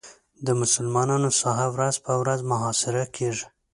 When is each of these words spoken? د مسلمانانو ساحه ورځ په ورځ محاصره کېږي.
د 0.45 0.47
مسلمانانو 0.61 1.29
ساحه 1.41 1.67
ورځ 1.75 1.95
په 2.05 2.13
ورځ 2.21 2.39
محاصره 2.51 3.03
کېږي. 3.15 3.47